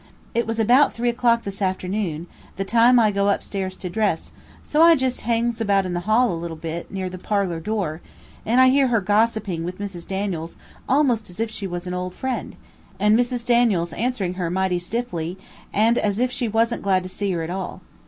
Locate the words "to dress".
3.77-4.31